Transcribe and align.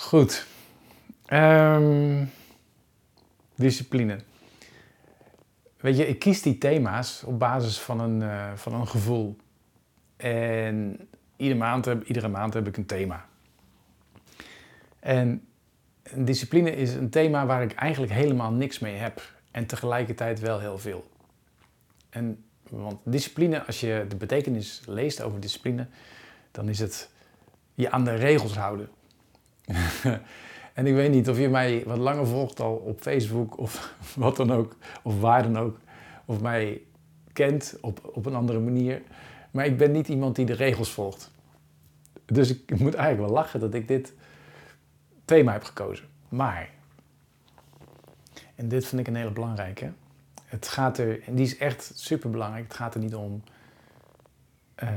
Goed. 0.00 0.46
Ehm, 1.26 2.24
discipline. 3.54 4.18
Weet 5.76 5.96
je, 5.96 6.06
ik 6.06 6.18
kies 6.18 6.42
die 6.42 6.58
thema's 6.58 7.22
op 7.22 7.38
basis 7.38 7.78
van 7.78 8.00
een, 8.00 8.22
eh, 8.22 8.52
van 8.54 8.74
een 8.74 8.88
gevoel. 8.88 9.36
En 10.16 11.08
iedere 11.36 11.58
maand, 11.58 11.84
heb, 11.84 12.04
iedere 12.04 12.28
maand 12.28 12.54
heb 12.54 12.66
ik 12.66 12.76
een 12.76 12.86
thema. 12.86 13.26
En 15.00 15.46
discipline 16.14 16.76
is 16.76 16.94
een 16.94 17.10
thema 17.10 17.46
waar 17.46 17.62
ik 17.62 17.72
eigenlijk 17.72 18.12
helemaal 18.12 18.52
niks 18.52 18.78
mee 18.78 18.96
heb. 18.96 19.32
En 19.50 19.66
tegelijkertijd 19.66 20.40
wel 20.40 20.58
heel 20.60 20.78
veel. 20.78 21.10
En, 22.10 22.44
want 22.70 22.98
discipline, 23.04 23.66
als 23.66 23.80
je 23.80 24.04
de 24.08 24.16
betekenis 24.16 24.82
leest 24.86 25.22
over 25.22 25.40
discipline, 25.40 25.86
dan 26.50 26.68
is 26.68 26.78
het 26.78 27.10
je 27.74 27.90
aan 27.90 28.04
de 28.04 28.14
regels 28.14 28.56
houden. 28.56 28.88
en 30.74 30.86
ik 30.86 30.94
weet 30.94 31.10
niet 31.10 31.28
of 31.28 31.38
je 31.38 31.48
mij 31.48 31.82
wat 31.86 31.98
langer 31.98 32.26
volgt 32.26 32.60
al 32.60 32.74
op 32.74 33.00
Facebook 33.00 33.58
of 33.58 33.94
wat 34.16 34.36
dan 34.36 34.52
ook, 34.52 34.76
of 35.02 35.20
waar 35.20 35.42
dan 35.42 35.58
ook, 35.58 35.78
of 36.24 36.40
mij 36.40 36.82
kent 37.32 37.78
op, 37.80 38.10
op 38.12 38.26
een 38.26 38.34
andere 38.34 38.58
manier. 38.60 39.02
Maar 39.50 39.66
ik 39.66 39.76
ben 39.76 39.92
niet 39.92 40.08
iemand 40.08 40.36
die 40.36 40.46
de 40.46 40.52
regels 40.52 40.90
volgt. 40.90 41.30
Dus 42.24 42.50
ik 42.50 42.70
moet 42.80 42.94
eigenlijk 42.94 43.28
wel 43.28 43.42
lachen 43.42 43.60
dat 43.60 43.74
ik 43.74 43.88
dit 43.88 44.12
thema 45.24 45.52
heb 45.52 45.64
gekozen. 45.64 46.06
Maar, 46.28 46.70
en 48.54 48.68
dit 48.68 48.86
vind 48.86 49.00
ik 49.00 49.06
een 49.06 49.16
hele 49.16 49.30
belangrijke. 49.30 49.92
Het 50.44 50.68
gaat 50.68 50.98
er, 50.98 51.22
en 51.22 51.34
die 51.34 51.44
is 51.44 51.58
echt 51.58 51.92
super 51.94 52.30
belangrijk. 52.30 52.64
Het 52.64 52.76
gaat 52.76 52.94
er 52.94 53.00
niet 53.00 53.14
om 53.14 53.42
uh, 54.82 54.90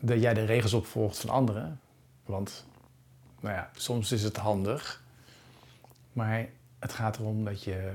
dat 0.00 0.20
jij 0.20 0.34
de 0.34 0.44
regels 0.44 0.72
opvolgt 0.72 1.18
van 1.18 1.30
anderen. 1.30 1.80
Want, 2.24 2.66
nou 3.40 3.54
ja, 3.54 3.70
soms 3.74 4.12
is 4.12 4.22
het 4.22 4.36
handig. 4.36 5.02
Maar 6.12 6.48
het 6.78 6.92
gaat 6.92 7.18
erom 7.18 7.44
dat 7.44 7.64
je 7.64 7.92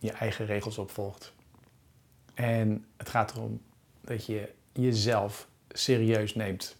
je 0.00 0.12
eigen 0.12 0.46
regels 0.46 0.78
opvolgt. 0.78 1.32
En 2.34 2.84
het 2.96 3.08
gaat 3.08 3.32
erom 3.32 3.60
dat 4.00 4.26
je 4.26 4.52
jezelf 4.72 5.48
serieus 5.68 6.34
neemt. 6.34 6.76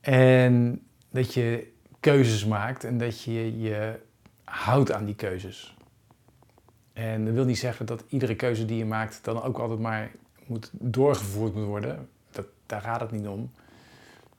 En 0.00 0.82
dat 1.10 1.34
je 1.34 1.72
keuzes 2.00 2.44
maakt 2.44 2.84
en 2.84 2.98
dat 2.98 3.22
je 3.22 3.60
je 3.60 4.00
houdt 4.44 4.92
aan 4.92 5.04
die 5.04 5.14
keuzes. 5.14 5.76
En 6.92 7.24
dat 7.24 7.34
wil 7.34 7.44
niet 7.44 7.58
zeggen 7.58 7.86
dat 7.86 8.04
iedere 8.08 8.34
keuze 8.36 8.64
die 8.64 8.76
je 8.76 8.84
maakt 8.84 9.24
dan 9.24 9.42
ook 9.42 9.58
altijd 9.58 9.80
maar 9.80 10.10
moet 10.46 10.70
doorgevoerd 10.72 11.54
moet 11.54 11.64
worden. 11.64 12.08
Dat, 12.30 12.46
daar 12.66 12.80
gaat 12.80 13.00
het 13.00 13.10
niet 13.10 13.26
om. 13.26 13.50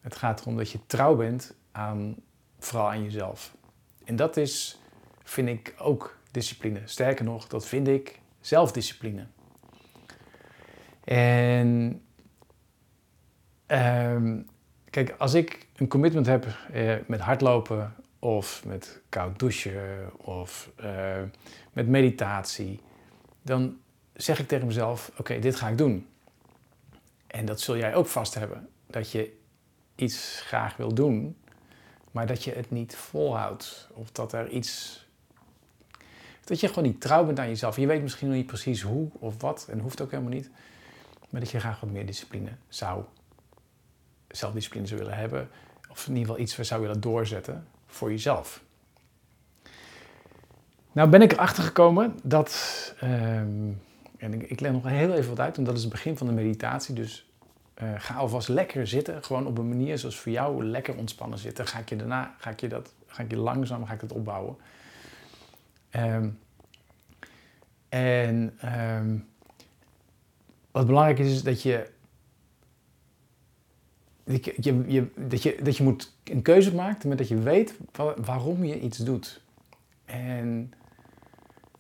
Het 0.05 0.15
gaat 0.15 0.41
erom 0.41 0.57
dat 0.57 0.71
je 0.71 0.79
trouw 0.85 1.15
bent 1.15 1.53
aan, 1.71 2.15
vooral 2.59 2.89
aan 2.89 3.03
jezelf. 3.03 3.55
En 4.03 4.15
dat 4.15 4.37
is, 4.37 4.79
vind 5.23 5.47
ik, 5.47 5.73
ook 5.77 6.17
discipline. 6.31 6.81
Sterker 6.85 7.25
nog, 7.25 7.47
dat 7.47 7.67
vind 7.67 7.87
ik 7.87 8.19
zelfdiscipline. 8.39 9.25
En 11.03 12.01
ehm, 13.65 14.41
kijk, 14.89 15.15
als 15.17 15.33
ik 15.33 15.67
een 15.75 15.87
commitment 15.87 16.25
heb 16.25 16.45
eh, 16.71 16.95
met 17.07 17.19
hardlopen 17.19 17.95
of 18.19 18.65
met 18.65 19.01
koud 19.09 19.39
douchen 19.39 20.11
of 20.17 20.71
eh, 20.75 21.21
met 21.73 21.87
meditatie, 21.87 22.79
dan 23.41 23.77
zeg 24.13 24.39
ik 24.39 24.47
tegen 24.47 24.67
mezelf: 24.67 25.11
Oké, 25.17 25.39
dit 25.39 25.55
ga 25.55 25.67
ik 25.67 25.77
doen. 25.77 26.07
En 27.27 27.45
dat 27.45 27.59
zul 27.61 27.77
jij 27.77 27.95
ook 27.95 28.07
vast 28.07 28.33
hebben. 28.33 28.69
Dat 28.87 29.11
je 29.11 29.43
iets 29.95 30.41
graag 30.45 30.77
wil 30.77 30.93
doen, 30.93 31.37
maar 32.11 32.27
dat 32.27 32.43
je 32.43 32.51
het 32.51 32.71
niet 32.71 32.95
volhoudt. 32.95 33.89
Of 33.93 34.11
dat 34.11 34.33
er 34.33 34.49
iets. 34.49 35.03
Dat 36.43 36.59
je 36.59 36.67
gewoon 36.67 36.83
niet 36.83 37.01
trouw 37.01 37.25
bent 37.25 37.39
aan 37.39 37.47
jezelf. 37.47 37.75
Je 37.75 37.87
weet 37.87 38.01
misschien 38.01 38.27
nog 38.27 38.37
niet 38.37 38.45
precies 38.45 38.81
hoe 38.81 39.09
of 39.19 39.41
wat, 39.41 39.67
en 39.69 39.79
hoeft 39.79 40.01
ook 40.01 40.11
helemaal 40.11 40.33
niet. 40.33 40.49
Maar 41.29 41.41
dat 41.41 41.49
je 41.49 41.59
graag 41.59 41.79
wat 41.79 41.89
meer 41.89 42.05
discipline 42.05 42.49
zou, 42.67 43.03
zelfdiscipline 44.27 44.87
zou 44.87 44.99
willen 44.99 45.17
hebben. 45.17 45.49
Of 45.89 46.07
in 46.07 46.15
ieder 46.15 46.27
geval 46.27 46.41
iets 46.41 46.59
zou 46.59 46.81
willen 46.81 47.01
doorzetten 47.01 47.67
voor 47.85 48.09
jezelf. 48.09 48.63
Nou 50.91 51.09
ben 51.09 51.21
ik 51.21 51.31
erachter 51.31 51.63
gekomen 51.63 52.19
dat, 52.23 52.93
ehm, 52.99 53.71
en 54.17 54.33
ik, 54.33 54.43
ik 54.43 54.59
leg 54.59 54.71
nog 54.71 54.87
heel 54.87 55.13
even 55.13 55.29
wat 55.29 55.39
uit, 55.39 55.55
want 55.55 55.67
dat 55.67 55.75
is 55.77 55.83
het 55.83 55.91
begin 55.91 56.17
van 56.17 56.27
de 56.27 56.33
meditatie. 56.33 56.95
Dus 56.95 57.24
uh, 57.83 57.89
ga 57.97 58.15
alvast 58.15 58.47
lekker 58.47 58.87
zitten, 58.87 59.23
gewoon 59.23 59.47
op 59.47 59.57
een 59.57 59.67
manier 59.67 59.97
zoals 59.97 60.19
voor 60.19 60.31
jou 60.31 60.65
lekker 60.65 60.95
ontspannen 60.97 61.39
zitten. 61.39 61.67
Ga 61.67 61.79
ik 61.79 61.89
je 61.89 61.95
daarna, 61.95 62.35
ga 62.37 62.49
ik 62.49 62.59
je 62.59 62.67
dat, 62.67 62.93
ga 63.07 63.23
ik 63.23 63.31
je 63.31 63.37
langzaam, 63.37 63.85
ga 63.85 63.93
ik 63.93 63.99
dat 63.99 64.11
opbouwen. 64.11 64.55
Um, 65.95 66.39
en 67.89 68.59
um, 68.65 69.27
wat 70.71 70.85
belangrijk 70.85 71.19
is, 71.19 71.31
is 71.31 71.43
dat 71.43 71.61
je, 71.61 71.89
dat 74.23 74.45
je, 74.45 74.83
je, 74.87 75.07
dat 75.27 75.43
je, 75.43 75.59
dat 75.63 75.77
je 75.77 75.83
moet 75.83 76.13
een 76.23 76.41
keuze 76.41 76.75
maakt, 76.75 77.05
maar 77.05 77.15
dat 77.15 77.27
je 77.27 77.39
weet 77.39 77.75
waarom 78.15 78.63
je 78.63 78.79
iets 78.79 78.97
doet. 78.97 79.41
En 80.05 80.73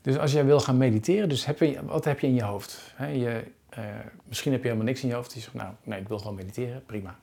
dus 0.01 0.17
als 0.17 0.31
jij 0.31 0.45
wil 0.45 0.59
gaan 0.59 0.77
mediteren, 0.77 1.29
dus 1.29 1.45
heb 1.45 1.59
je, 1.59 1.85
wat 1.85 2.05
heb 2.05 2.19
je 2.19 2.27
in 2.27 2.33
je 2.33 2.43
hoofd? 2.43 2.93
je, 2.97 3.43
uh, 3.77 3.85
misschien 4.23 4.51
heb 4.51 4.61
je 4.61 4.67
helemaal 4.67 4.87
niks 4.87 5.01
in 5.01 5.07
je 5.07 5.13
hoofd. 5.13 5.33
Je 5.33 5.39
zegt, 5.39 5.53
nou, 5.53 5.73
nee, 5.83 5.99
ik 5.99 6.07
wil 6.07 6.17
gewoon 6.17 6.35
mediteren, 6.35 6.85
prima. 6.85 7.15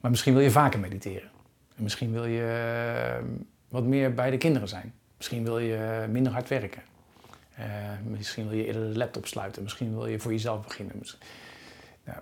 Maar 0.00 0.10
misschien 0.10 0.32
wil 0.32 0.42
je 0.42 0.50
vaker 0.50 0.80
mediteren. 0.80 1.30
En 1.76 1.82
misschien 1.82 2.12
wil 2.12 2.24
je 2.24 3.18
uh, 3.22 3.28
wat 3.68 3.84
meer 3.84 4.14
bij 4.14 4.30
de 4.30 4.38
kinderen 4.38 4.68
zijn. 4.68 4.94
Misschien 5.16 5.44
wil 5.44 5.58
je 5.58 6.06
minder 6.10 6.32
hard 6.32 6.48
werken. 6.48 6.82
Uh, 7.58 7.64
misschien 8.02 8.48
wil 8.48 8.58
je 8.58 8.66
eerder 8.66 8.92
de 8.92 8.98
laptop 8.98 9.26
sluiten. 9.26 9.62
Misschien 9.62 9.94
wil 9.94 10.06
je 10.06 10.20
voor 10.20 10.32
jezelf 10.32 10.64
beginnen. 10.64 11.02
Nou, 12.04 12.18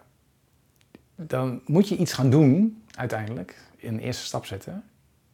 dan 1.17 1.61
moet 1.67 1.89
je 1.89 1.97
iets 1.97 2.13
gaan 2.13 2.31
doen, 2.31 2.83
uiteindelijk. 2.95 3.57
Een 3.81 3.99
eerste 3.99 4.25
stap 4.25 4.47
zetten. 4.47 4.85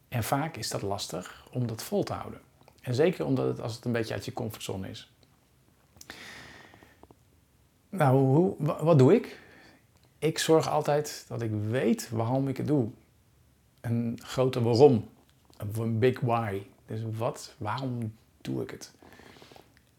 En 0.09 0.23
vaak 0.23 0.55
is 0.55 0.69
dat 0.69 0.81
lastig 0.81 1.47
om 1.51 1.67
dat 1.67 1.83
vol 1.83 2.03
te 2.03 2.13
houden. 2.13 2.39
En 2.81 2.95
zeker 2.95 3.25
omdat 3.25 3.47
het, 3.47 3.61
als 3.61 3.75
het 3.75 3.85
een 3.85 3.91
beetje 3.91 4.13
uit 4.13 4.25
je 4.25 4.33
comfortzone 4.33 4.89
is. 4.89 5.11
Nou, 7.89 8.55
wat 8.59 8.97
doe 8.97 9.13
ik? 9.13 9.39
Ik 10.19 10.39
zorg 10.39 10.69
altijd 10.69 11.25
dat 11.27 11.41
ik 11.41 11.51
weet 11.69 12.09
waarom 12.09 12.47
ik 12.47 12.57
het 12.57 12.67
doe. 12.67 12.89
Een 13.81 14.19
grote 14.23 14.61
waarom. 14.61 15.09
Een 15.77 15.99
big 15.99 16.19
why. 16.19 16.61
Dus 16.85 16.99
wat, 17.17 17.55
waarom 17.57 18.13
doe 18.41 18.61
ik 18.61 18.71
het? 18.71 18.91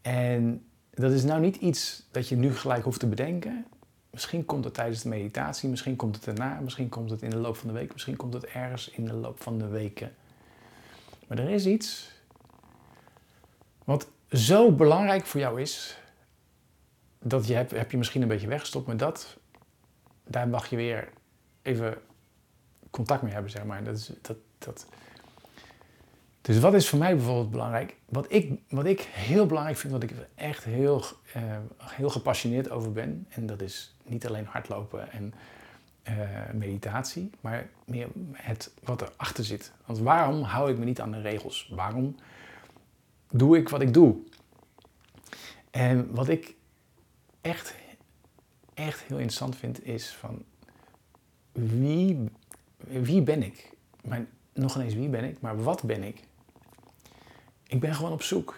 En 0.01 0.65
dat 0.93 1.11
is 1.11 1.23
nou 1.23 1.41
niet 1.41 1.55
iets 1.55 2.07
dat 2.11 2.27
je 2.27 2.35
nu 2.35 2.55
gelijk 2.55 2.83
hoeft 2.83 2.99
te 2.99 3.07
bedenken. 3.07 3.65
Misschien 4.09 4.45
komt 4.45 4.63
het 4.63 4.73
tijdens 4.73 5.01
de 5.01 5.09
meditatie, 5.09 5.69
misschien 5.69 5.95
komt 5.95 6.15
het 6.15 6.25
daarna, 6.25 6.59
misschien 6.59 6.89
komt 6.89 7.09
het 7.09 7.21
in 7.21 7.29
de 7.29 7.37
loop 7.37 7.57
van 7.57 7.67
de 7.67 7.73
week, 7.73 7.91
misschien 7.91 8.15
komt 8.15 8.33
het 8.33 8.45
ergens 8.45 8.89
in 8.89 9.05
de 9.05 9.13
loop 9.13 9.41
van 9.41 9.57
de 9.57 9.67
weken. 9.67 10.13
Maar 11.27 11.39
er 11.39 11.49
is 11.49 11.65
iets 11.65 12.11
wat 13.83 14.07
zo 14.31 14.71
belangrijk 14.71 15.25
voor 15.25 15.39
jou 15.39 15.61
is, 15.61 16.00
dat 17.23 17.47
je 17.47 17.53
heb, 17.53 17.71
heb 17.71 17.91
je 17.91 17.97
misschien 17.97 18.21
een 18.21 18.27
beetje 18.27 18.47
weggestopt, 18.47 18.87
maar 18.87 18.97
dat, 18.97 19.37
daar 20.23 20.47
mag 20.47 20.69
je 20.69 20.75
weer 20.75 21.09
even 21.61 21.97
contact 22.89 23.21
mee 23.21 23.33
hebben, 23.33 23.51
zeg 23.51 23.63
maar. 23.63 23.83
Dat 23.83 23.97
is, 23.97 24.11
dat, 24.21 24.37
dat, 24.57 24.87
dus 26.41 26.59
wat 26.59 26.73
is 26.73 26.89
voor 26.89 26.99
mij 26.99 27.15
bijvoorbeeld 27.15 27.51
belangrijk? 27.51 27.95
Wat 28.05 28.25
ik, 28.31 28.59
wat 28.69 28.85
ik 28.85 28.99
heel 29.01 29.45
belangrijk 29.45 29.77
vind, 29.77 29.93
wat 29.93 30.03
ik 30.03 30.13
echt 30.35 30.63
heel, 30.63 31.03
uh, 31.35 31.43
heel 31.77 32.09
gepassioneerd 32.09 32.69
over 32.69 32.91
ben, 32.91 33.25
en 33.29 33.45
dat 33.45 33.61
is 33.61 33.95
niet 34.03 34.27
alleen 34.27 34.45
hardlopen 34.45 35.11
en 35.11 35.33
uh, 36.09 36.13
meditatie, 36.53 37.29
maar 37.41 37.69
meer 37.85 38.07
het 38.33 38.73
wat 38.83 39.01
erachter 39.01 39.43
zit. 39.43 39.71
Want 39.85 39.99
waarom 39.99 40.41
hou 40.41 40.71
ik 40.71 40.77
me 40.77 40.85
niet 40.85 41.01
aan 41.01 41.11
de 41.11 41.21
regels? 41.21 41.71
Waarom 41.75 42.15
doe 43.31 43.57
ik 43.57 43.69
wat 43.69 43.81
ik 43.81 43.93
doe? 43.93 44.15
En 45.71 46.13
wat 46.13 46.27
ik 46.27 46.55
echt, 47.41 47.75
echt 48.73 49.01
heel 49.01 49.17
interessant 49.17 49.55
vind, 49.55 49.85
is 49.85 50.09
van 50.09 50.43
wie, 51.51 52.29
wie 52.77 53.21
ben 53.21 53.43
ik? 53.43 53.71
Maar 54.03 54.25
nog 54.53 54.79
eens 54.79 54.93
wie 54.93 55.09
ben 55.09 55.23
ik, 55.23 55.41
maar 55.41 55.63
wat 55.63 55.83
ben 55.83 56.03
ik? 56.03 56.23
Ik 57.67 57.79
ben 57.79 57.95
gewoon 57.95 58.11
op 58.11 58.21
zoek. 58.21 58.55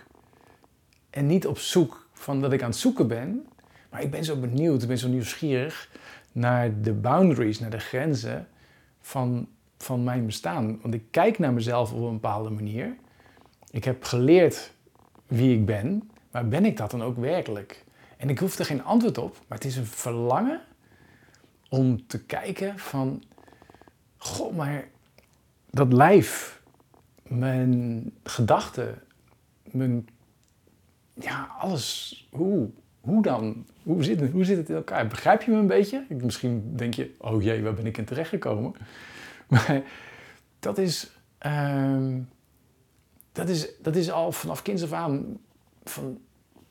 En 1.09 1.27
niet 1.27 1.47
op 1.47 1.57
zoek 1.57 2.07
van 2.13 2.41
dat 2.41 2.53
ik 2.53 2.61
aan 2.61 2.69
het 2.69 2.77
zoeken 2.77 3.07
ben, 3.07 3.47
maar 3.89 4.01
ik 4.01 4.11
ben 4.11 4.23
zo 4.23 4.39
benieuwd, 4.39 4.81
ik 4.81 4.87
ben 4.87 4.97
zo 4.97 5.07
nieuwsgierig 5.07 5.89
naar 6.31 6.81
de 6.81 6.93
boundaries, 6.93 7.59
naar 7.59 7.69
de 7.69 7.79
grenzen 7.79 8.47
van, 9.01 9.47
van 9.77 10.03
mijn 10.03 10.25
bestaan. 10.25 10.79
Want 10.81 10.93
ik 10.93 11.03
kijk 11.11 11.39
naar 11.39 11.53
mezelf 11.53 11.93
op 11.93 12.03
een 12.03 12.13
bepaalde 12.13 12.49
manier. 12.49 12.95
Ik 13.71 13.83
heb 13.83 14.03
geleerd 14.03 14.73
wie 15.27 15.55
ik 15.55 15.65
ben, 15.65 16.09
maar 16.31 16.47
ben 16.47 16.65
ik 16.65 16.77
dat 16.77 16.91
dan 16.91 17.03
ook 17.03 17.17
werkelijk? 17.17 17.82
En 18.23 18.29
ik 18.29 18.39
hoef 18.39 18.59
er 18.59 18.65
geen 18.65 18.83
antwoord 18.83 19.17
op, 19.17 19.37
maar 19.47 19.57
het 19.57 19.67
is 19.67 19.77
een 19.77 19.85
verlangen 19.85 20.61
om 21.69 22.07
te 22.07 22.23
kijken 22.23 22.79
van, 22.79 23.23
goh, 24.17 24.55
maar 24.55 24.87
dat 25.69 25.93
lijf, 25.93 26.61
mijn 27.23 28.11
gedachten, 28.23 29.01
mijn, 29.63 30.07
ja, 31.13 31.55
alles, 31.59 32.27
hoe, 32.31 32.69
hoe 33.01 33.21
dan? 33.21 33.65
Hoe 33.83 34.03
zit, 34.03 34.19
het, 34.19 34.31
hoe 34.31 34.43
zit 34.43 34.57
het 34.57 34.69
in 34.69 34.75
elkaar? 34.75 35.07
Begrijp 35.07 35.41
je 35.41 35.51
me 35.51 35.57
een 35.57 35.67
beetje? 35.67 36.05
Misschien 36.09 36.75
denk 36.75 36.93
je, 36.93 37.15
oh 37.17 37.41
jee, 37.41 37.63
waar 37.63 37.73
ben 37.73 37.85
ik 37.85 37.97
in 37.97 38.05
terechtgekomen? 38.05 38.73
Maar 39.47 39.83
dat 40.59 40.77
is, 40.77 41.11
ehm, 41.37 42.21
dat 43.31 43.49
is, 43.49 43.69
dat 43.81 43.95
is 43.95 44.11
al 44.11 44.31
vanaf 44.31 44.61
kinds 44.61 44.83
af 44.83 44.91
aan 44.91 45.39
van, 45.83 46.19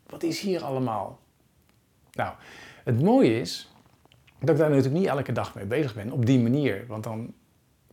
wat 0.06 0.22
is 0.22 0.40
hier 0.40 0.62
allemaal? 0.62 1.20
Nou, 2.12 2.34
het 2.84 3.02
mooie 3.02 3.40
is 3.40 3.72
dat 4.38 4.50
ik 4.50 4.56
daar 4.56 4.68
natuurlijk 4.68 4.94
niet 4.94 5.06
elke 5.06 5.32
dag 5.32 5.54
mee 5.54 5.64
bezig 5.64 5.94
ben 5.94 6.10
op 6.10 6.26
die 6.26 6.40
manier, 6.40 6.86
want 6.86 7.04
dan 7.04 7.34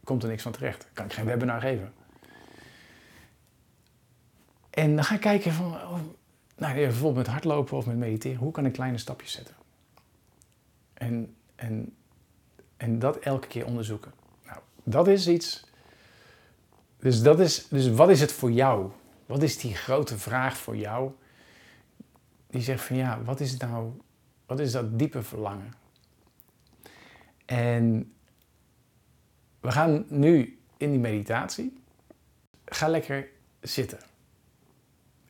komt 0.03 0.23
er 0.23 0.29
niks 0.29 0.43
van 0.43 0.51
terecht. 0.51 0.87
Kan 0.93 1.05
ik 1.05 1.13
geen 1.13 1.25
webinar 1.25 1.61
geven. 1.61 1.93
En 4.69 4.95
dan 4.95 5.03
ga 5.03 5.15
ik 5.15 5.21
kijken 5.21 5.51
van, 5.51 5.65
oh, 5.65 5.99
nou, 6.57 6.73
bijvoorbeeld 6.73 7.15
met 7.15 7.27
hardlopen 7.27 7.77
of 7.77 7.85
met 7.85 7.97
mediteren, 7.97 8.37
hoe 8.37 8.51
kan 8.51 8.65
ik 8.65 8.73
kleine 8.73 8.97
stapjes 8.97 9.31
zetten? 9.31 9.55
En, 10.93 11.35
en, 11.55 11.95
en 12.77 12.99
dat 12.99 13.17
elke 13.17 13.47
keer 13.47 13.65
onderzoeken. 13.65 14.11
Nou, 14.45 14.59
dat 14.83 15.07
is 15.07 15.27
iets. 15.27 15.67
Dus, 16.99 17.21
dat 17.21 17.39
is, 17.39 17.67
dus 17.67 17.89
wat 17.89 18.09
is 18.09 18.21
het 18.21 18.31
voor 18.31 18.51
jou? 18.51 18.91
Wat 19.25 19.43
is 19.43 19.57
die 19.57 19.75
grote 19.75 20.17
vraag 20.17 20.57
voor 20.57 20.77
jou? 20.77 21.11
Die 22.47 22.61
zegt 22.61 22.83
van 22.83 22.95
ja, 22.95 23.21
wat 23.23 23.39
is 23.39 23.57
nou, 23.57 23.91
wat 24.49 24.59
is 24.59 24.71
dat 24.71 24.99
diepe 24.99 25.23
verlangen? 25.23 25.73
En 27.45 28.13
we 29.59 29.71
gaan 29.71 30.05
nu 30.07 30.59
in 30.77 30.89
die 30.89 30.99
meditatie. 30.99 31.81
Ga 32.65 32.87
lekker 32.87 33.27
zitten. 33.61 33.99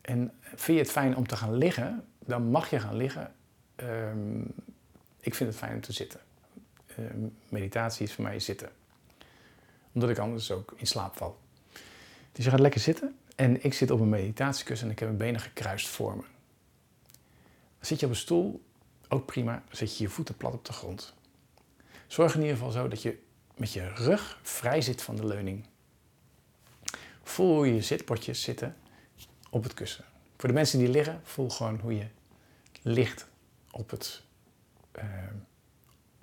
En 0.00 0.32
vind 0.42 0.78
je 0.78 0.84
het 0.84 0.90
fijn 0.90 1.16
om 1.16 1.26
te 1.26 1.36
gaan 1.36 1.54
liggen, 1.54 2.04
dan 2.18 2.50
mag 2.50 2.70
je 2.70 2.80
gaan 2.80 2.96
liggen. 2.96 3.34
Um, 3.76 4.54
ik 5.20 5.34
vind 5.34 5.50
het 5.50 5.58
fijn 5.58 5.74
om 5.74 5.80
te 5.80 5.92
zitten. 5.92 6.20
Um, 6.98 7.36
meditatie 7.48 8.06
is 8.06 8.12
voor 8.12 8.24
mij 8.24 8.40
zitten. 8.40 8.70
Omdat 9.92 10.10
ik 10.10 10.18
anders 10.18 10.50
ook 10.50 10.74
in 10.76 10.86
slaap 10.86 11.16
val. 11.16 11.38
Dus 12.32 12.44
je 12.44 12.50
gaat 12.50 12.60
lekker 12.60 12.80
zitten. 12.80 13.18
En 13.36 13.64
ik 13.64 13.74
zit 13.74 13.90
op 13.90 14.00
een 14.00 14.08
meditatiekussen 14.08 14.86
en 14.86 14.92
ik 14.92 14.98
heb 14.98 15.08
mijn 15.08 15.20
benen 15.20 15.40
gekruist 15.40 15.88
voor 15.88 16.16
me. 16.16 16.22
Zit 17.80 18.00
je 18.00 18.06
op 18.06 18.12
een 18.12 18.18
stoel, 18.18 18.62
ook 19.12 19.26
prima. 19.26 19.62
Zet 19.70 19.96
je 19.96 20.04
je 20.04 20.10
voeten 20.10 20.36
plat 20.36 20.54
op 20.54 20.64
de 20.64 20.72
grond. 20.72 21.14
Zorg 22.06 22.34
in 22.34 22.40
ieder 22.40 22.56
geval 22.56 22.70
zo 22.70 22.88
dat 22.88 23.02
je 23.02 23.18
met 23.56 23.72
je 23.72 23.88
rug 23.88 24.38
vrij 24.42 24.80
zit 24.80 25.02
van 25.02 25.16
de 25.16 25.26
leuning. 25.26 25.66
Voel 27.22 27.54
hoe 27.54 27.74
je 27.74 27.82
zitpotjes 27.82 28.42
zitten 28.42 28.76
op 29.50 29.62
het 29.62 29.74
kussen. 29.74 30.04
Voor 30.36 30.48
de 30.48 30.54
mensen 30.54 30.78
die 30.78 30.88
liggen, 30.88 31.20
voel 31.24 31.50
gewoon 31.50 31.78
hoe 31.78 31.96
je 31.96 32.06
ligt 32.82 33.26
op 33.70 33.90
het, 33.90 34.22
uh, 34.98 35.04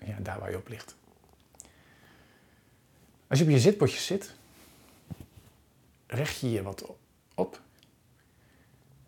ja, 0.06 0.18
daar 0.19 0.40
waar 0.40 0.50
je 0.50 0.57
op 0.57 0.68
ligt. 0.68 0.95
Als 3.28 3.40
je 3.40 3.45
op 3.45 3.51
je 3.51 3.60
zitpotje 3.60 4.00
zit, 4.00 4.36
recht 6.07 6.40
je 6.40 6.51
je 6.51 6.63
wat 6.63 6.92
op, 7.36 7.62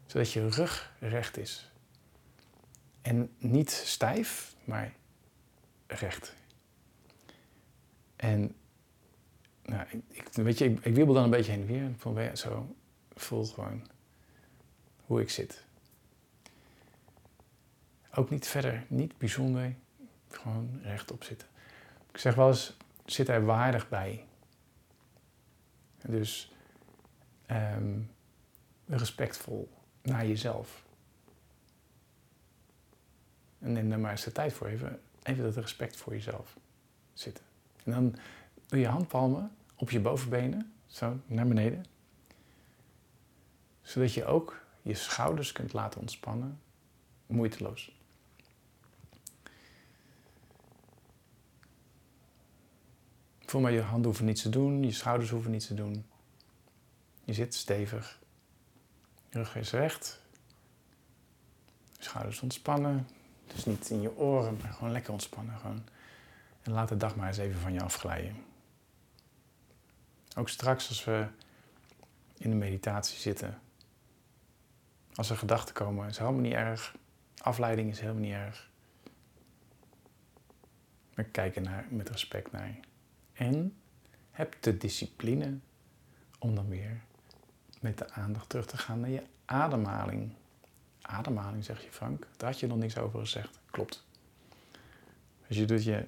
zodat 0.05 0.31
je 0.31 0.49
rug 0.49 0.93
recht 0.99 1.37
is. 1.37 1.68
En 3.01 3.29
niet 3.37 3.71
stijf, 3.71 4.55
maar 4.63 4.93
recht. 5.87 6.35
En 8.15 8.55
nou, 9.63 9.87
ik, 10.07 10.27
weet 10.33 10.57
je, 10.57 10.65
ik, 10.65 10.95
wiebel 10.95 11.13
dan 11.13 11.23
een 11.23 11.29
beetje 11.29 11.51
heen 11.51 11.61
en 11.61 11.67
weer. 11.67 11.91
Van, 11.97 12.37
zo 12.37 12.75
voel 13.13 13.45
gewoon 13.45 13.87
hoe 15.05 15.21
ik 15.21 15.29
zit. 15.29 15.63
Ook 18.13 18.29
niet 18.29 18.47
verder, 18.47 18.85
niet 18.87 19.17
bijzonder, 19.17 19.75
gewoon 20.29 20.79
rechtop 20.83 21.23
zitten. 21.23 21.47
Ik 22.11 22.17
zeg 22.17 22.35
wel 22.35 22.47
eens, 22.47 22.77
zit 23.05 23.27
er 23.27 23.45
waardig 23.45 23.89
bij. 23.89 24.25
Dus 26.01 26.51
um, 27.51 28.11
respectvol 28.85 29.69
naar 30.01 30.27
jezelf. 30.27 30.83
En 33.59 33.71
neem 33.71 33.89
daar 33.89 33.99
maar 33.99 34.11
eens 34.11 34.23
de 34.23 34.31
tijd 34.31 34.53
voor 34.53 34.67
even, 34.67 34.99
even 35.23 35.43
dat 35.43 35.55
respect 35.55 35.97
voor 35.97 36.13
jezelf 36.13 36.57
zitten. 37.13 37.43
En 37.83 37.91
dan 37.91 38.15
doe 38.65 38.79
je 38.79 38.87
handpalmen 38.87 39.51
op 39.75 39.89
je 39.89 39.99
bovenbenen, 39.99 40.73
zo 40.87 41.19
naar 41.25 41.47
beneden. 41.47 41.85
Zodat 43.81 44.13
je 44.13 44.25
ook 44.25 44.65
je 44.81 44.93
schouders 44.93 45.51
kunt 45.51 45.73
laten 45.73 45.99
ontspannen, 46.01 46.59
moeiteloos. 47.25 47.97
Voel 53.39 53.61
maar, 53.61 53.71
je 53.71 53.81
handen 53.81 54.05
hoeven 54.05 54.25
niets 54.25 54.41
te 54.41 54.49
doen, 54.49 54.83
je 54.83 54.91
schouders 54.91 55.29
hoeven 55.29 55.51
niets 55.51 55.67
te 55.67 55.73
doen. 55.73 56.05
Je 57.23 57.33
zit 57.33 57.55
stevig, 57.55 58.19
je 59.29 59.37
rug 59.37 59.55
is 59.55 59.71
recht, 59.71 60.21
schouders 61.97 62.41
ontspannen. 62.41 63.07
Dus 63.53 63.65
niet 63.65 63.89
in 63.89 64.01
je 64.01 64.17
oren, 64.17 64.57
maar 64.61 64.73
gewoon 64.73 64.91
lekker 64.91 65.11
ontspannen. 65.11 65.57
Gewoon. 65.57 65.83
En 66.61 66.71
laat 66.71 66.89
de 66.89 66.97
dag 66.97 67.15
maar 67.15 67.27
eens 67.27 67.37
even 67.37 67.59
van 67.59 67.73
je 67.73 67.81
afglijden. 67.81 68.35
Ook 70.35 70.49
straks 70.49 70.87
als 70.87 71.03
we 71.03 71.27
in 72.37 72.49
de 72.49 72.55
meditatie 72.55 73.19
zitten, 73.19 73.61
als 75.13 75.29
er 75.29 75.37
gedachten 75.37 75.73
komen, 75.73 76.07
is 76.07 76.17
helemaal 76.17 76.41
niet 76.41 76.53
erg. 76.53 76.95
Afleiding 77.37 77.91
is 77.91 77.99
helemaal 77.99 78.21
niet 78.21 78.33
erg. 78.33 78.69
We 81.13 81.23
kijken 81.23 81.63
naar, 81.63 81.85
met 81.89 82.09
respect 82.09 82.51
naar. 82.51 82.79
En 83.33 83.77
heb 84.31 84.55
de 84.59 84.77
discipline 84.77 85.57
om 86.39 86.55
dan 86.55 86.69
weer 86.69 87.01
met 87.79 87.97
de 87.97 88.11
aandacht 88.11 88.49
terug 88.49 88.65
te 88.65 88.77
gaan 88.77 88.99
naar 88.99 89.09
je 89.09 89.23
ademhaling. 89.45 90.31
Ademhaling, 91.09 91.65
zeg 91.65 91.83
je 91.83 91.91
Frank. 91.91 92.27
Daar 92.37 92.49
had 92.49 92.59
je 92.59 92.67
nog 92.67 92.77
niks 92.77 92.97
over 92.97 93.19
gezegd. 93.19 93.59
Klopt. 93.71 94.05
Dus 95.47 95.57
je 95.57 95.65
doet 95.65 95.83
je 95.83 96.05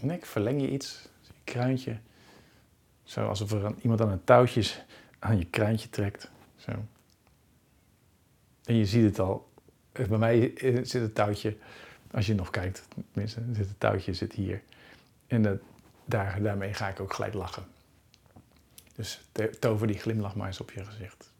nek, 0.00 0.26
verleng 0.26 0.60
je 0.60 0.70
iets, 0.70 1.08
je 1.20 1.32
kruintje. 1.44 1.98
Zo 3.02 3.28
alsof 3.28 3.52
er 3.52 3.74
iemand 3.80 4.00
aan 4.00 4.10
een 4.10 4.24
touwtje 4.24 4.82
aan 5.18 5.38
je 5.38 5.44
kruintje 5.44 5.90
trekt. 5.90 6.30
Zo. 6.56 6.72
En 8.64 8.74
je 8.74 8.86
ziet 8.86 9.04
het 9.04 9.18
al. 9.18 9.52
Bij 9.92 10.18
mij 10.18 10.52
zit 10.82 10.92
het 10.92 11.14
touwtje, 11.14 11.56
als 12.10 12.26
je 12.26 12.34
nog 12.34 12.50
kijkt, 12.50 12.88
tenminste, 13.12 13.42
zit 13.52 13.68
het 13.68 13.80
touwtje 13.80 14.14
zit 14.14 14.32
hier. 14.32 14.62
En 15.26 15.42
dat, 15.42 15.60
daar, 16.04 16.42
daarmee 16.42 16.74
ga 16.74 16.88
ik 16.88 17.00
ook 17.00 17.12
gelijk 17.12 17.34
lachen. 17.34 17.64
Dus 18.94 19.20
tover 19.60 19.86
die 19.86 19.98
glimlach 19.98 20.34
maar 20.34 20.46
eens 20.46 20.60
op 20.60 20.70
je 20.70 20.84
gezicht. 20.84 21.33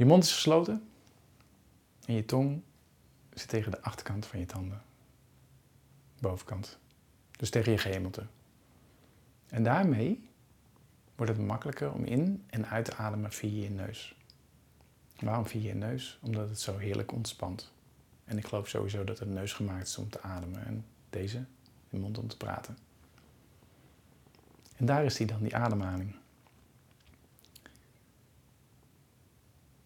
Je 0.00 0.06
mond 0.06 0.24
is 0.24 0.32
gesloten 0.32 0.88
en 2.06 2.14
je 2.14 2.24
tong 2.24 2.62
zit 3.34 3.48
tegen 3.48 3.70
de 3.70 3.82
achterkant 3.82 4.26
van 4.26 4.38
je 4.38 4.46
tanden. 4.46 4.82
Bovenkant. 6.18 6.78
Dus 7.36 7.50
tegen 7.50 7.72
je 7.72 7.78
gehemelte. 7.78 8.26
En 9.48 9.62
daarmee 9.62 10.28
wordt 11.16 11.32
het 11.32 11.46
makkelijker 11.46 11.92
om 11.92 12.04
in 12.04 12.44
en 12.46 12.66
uit 12.66 12.84
te 12.84 12.94
ademen 12.94 13.32
via 13.32 13.62
je 13.62 13.70
neus. 13.70 14.14
Waarom 15.18 15.46
via 15.46 15.68
je 15.68 15.74
neus? 15.74 16.18
Omdat 16.22 16.48
het 16.48 16.60
zo 16.60 16.76
heerlijk 16.76 17.12
ontspant. 17.12 17.72
En 18.24 18.38
ik 18.38 18.46
geloof 18.46 18.68
sowieso 18.68 19.04
dat 19.04 19.18
de 19.18 19.26
neus 19.26 19.52
gemaakt 19.52 19.86
is 19.86 19.98
om 19.98 20.10
te 20.10 20.22
ademen 20.22 20.66
en 20.66 20.84
deze, 21.10 21.44
de 21.90 21.98
mond 21.98 22.18
om 22.18 22.28
te 22.28 22.36
praten. 22.36 22.78
En 24.76 24.86
daar 24.86 25.04
is 25.04 25.16
die 25.16 25.26
dan, 25.26 25.42
die 25.42 25.56
ademhaling. 25.56 26.14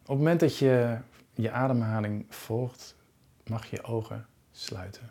Op 0.05 0.11
het 0.11 0.19
moment 0.19 0.41
dat 0.41 0.59
je 0.59 0.99
je 1.35 1.51
ademhaling 1.51 2.27
volgt, 2.29 2.97
mag 3.45 3.67
je 3.67 3.83
ogen 3.83 4.27
sluiten. 4.53 5.11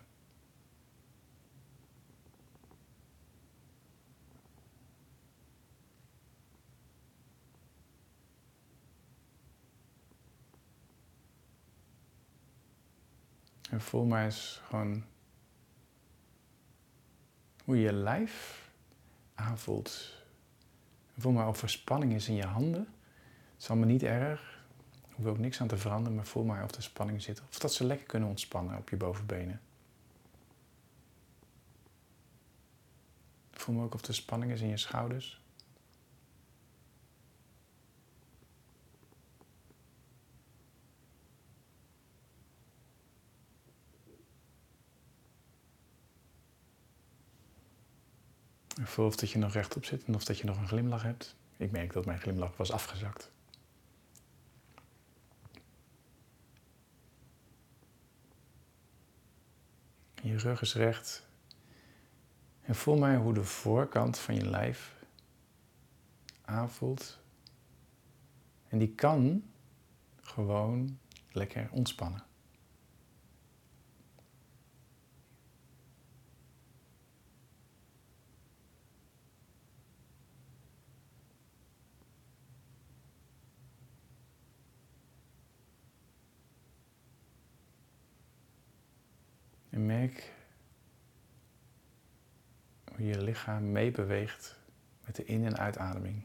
En 13.69 13.81
voel 13.81 14.05
maar 14.05 14.23
eens 14.23 14.61
gewoon 14.67 15.03
hoe 17.63 17.79
je 17.79 17.93
lijf 17.93 18.69
aanvoelt. 19.33 20.23
voel 21.17 21.31
maar 21.31 21.47
of 21.47 21.61
er 21.61 21.69
spanning 21.69 22.13
is 22.13 22.27
in 22.27 22.35
je 22.35 22.45
handen. 22.45 22.87
Het 23.53 23.61
is 23.61 23.69
allemaal 23.69 23.87
niet 23.87 24.03
erg. 24.03 24.52
Hoeft 25.15 25.29
ook 25.29 25.37
niks 25.37 25.61
aan 25.61 25.67
te 25.67 25.77
veranderen, 25.77 26.15
maar 26.15 26.25
voel 26.25 26.43
maar 26.43 26.63
of 26.63 26.75
er 26.75 26.83
spanning 26.83 27.21
zit. 27.21 27.41
Of 27.49 27.59
dat 27.59 27.73
ze 27.73 27.85
lekker 27.85 28.07
kunnen 28.07 28.29
ontspannen 28.29 28.77
op 28.77 28.89
je 28.89 28.95
bovenbenen. 28.95 29.61
Voel 33.51 33.75
maar 33.75 33.83
ook 33.83 33.93
of 33.93 34.05
er 34.05 34.15
spanning 34.15 34.51
is 34.51 34.61
in 34.61 34.69
je 34.69 34.77
schouders. 34.77 35.41
Voel 48.81 49.05
of 49.05 49.15
dat 49.15 49.29
je 49.29 49.37
nog 49.37 49.53
rechtop 49.53 49.85
zit 49.85 50.03
en 50.05 50.15
of 50.15 50.23
dat 50.23 50.37
je 50.37 50.45
nog 50.45 50.57
een 50.57 50.67
glimlach 50.67 51.03
hebt. 51.03 51.35
Ik 51.57 51.71
merk 51.71 51.93
dat 51.93 52.05
mijn 52.05 52.19
glimlach 52.19 52.57
was 52.57 52.71
afgezakt. 52.71 53.31
Je 60.23 60.37
rug 60.37 60.61
is 60.61 60.75
recht. 60.75 61.27
En 62.61 62.75
voel 62.75 62.97
maar 62.97 63.17
hoe 63.17 63.33
de 63.33 63.43
voorkant 63.43 64.17
van 64.17 64.35
je 64.35 64.49
lijf 64.49 64.95
aanvoelt. 66.41 67.19
En 68.67 68.77
die 68.77 68.95
kan 68.95 69.43
gewoon 70.21 70.99
lekker 71.31 71.69
ontspannen. 71.71 72.23
Merk 89.85 90.31
hoe 92.95 93.05
je 93.05 93.21
lichaam 93.21 93.71
meebeweegt 93.71 94.59
met 95.05 95.15
de 95.15 95.25
in- 95.25 95.45
en 95.45 95.57
uitademing. 95.57 96.23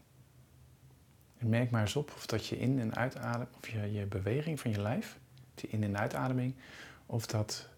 En 1.39 1.49
merk 1.49 1.71
maar 1.71 1.81
eens 1.81 1.97
op 1.97 2.13
of 2.17 2.27
dat 2.27 2.47
je 2.47 2.59
in- 2.59 2.79
en 2.81 2.95
uitademing, 2.95 3.49
of 3.57 3.69
je, 3.69 3.93
je 3.93 4.07
beweging 4.07 4.61
van 4.61 4.71
je 4.71 4.81
lijf, 4.81 5.19
die 5.55 5.71
in- 5.71 5.83
en 5.83 5.99
uitademing, 5.99 6.55
of 7.07 7.27
dat 7.27 7.69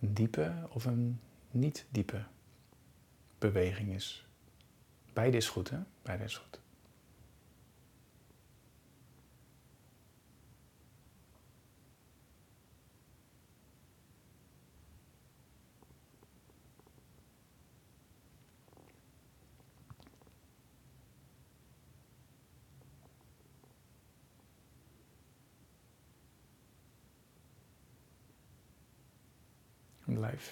een 0.00 0.14
diepe 0.14 0.54
of 0.70 0.84
een 0.84 1.20
niet 1.50 1.86
diepe 1.90 2.24
beweging 3.38 3.94
is. 3.94 4.26
Beide 5.12 5.36
is 5.36 5.48
goed, 5.48 5.70
hè? 5.70 5.78
Beide 6.02 6.24
is 6.24 6.36
goed. 6.36 6.60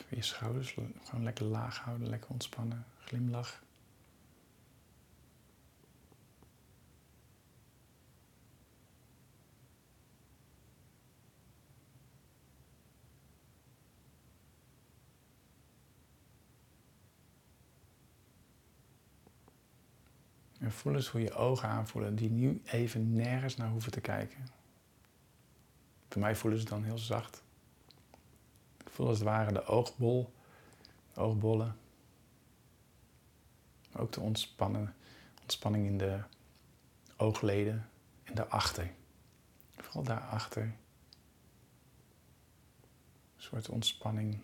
Je 0.09 0.23
schouders 0.23 0.77
gewoon 1.03 1.23
lekker 1.23 1.45
laag 1.45 1.79
houden, 1.79 2.09
lekker 2.09 2.31
ontspannen, 2.31 2.87
glimlach. 2.99 3.63
En 20.59 20.73
voel 20.73 20.95
eens 20.95 21.09
hoe 21.09 21.21
je 21.21 21.33
ogen 21.35 21.69
aanvoelen, 21.69 22.15
die 22.15 22.31
nu 22.31 22.63
even 22.65 23.13
nergens 23.13 23.57
naar 23.57 23.69
hoeven 23.69 23.93
te 23.93 24.01
kijken. 24.01 24.47
Voor 26.09 26.21
mij 26.21 26.37
voelen 26.37 26.61
ze 26.61 26.65
dan 26.65 26.85
heel 26.85 26.99
zacht. 26.99 27.43
Voel 29.01 29.09
als 29.09 29.19
het 29.19 29.29
ware 29.29 29.53
de 29.53 29.65
oogbol, 29.65 30.33
oogbollen. 31.15 31.77
Ook 33.97 34.13
de 34.13 34.21
ontspannen, 34.21 34.95
ontspanning 35.41 35.87
in 35.87 35.99
de 35.99 36.23
oogleden 37.17 37.91
en 38.23 38.35
daarachter. 38.35 38.93
Vooral 39.77 40.03
daarachter. 40.03 40.63
Een 40.63 40.75
soort 43.37 43.69
ontspanning. 43.69 44.43